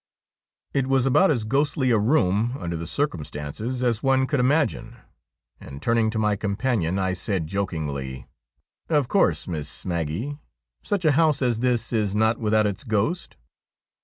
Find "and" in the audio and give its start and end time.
5.59-5.79